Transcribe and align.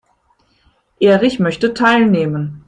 Erich 0.99 1.37
möchte 1.37 1.75
teilnehmen. 1.75 2.59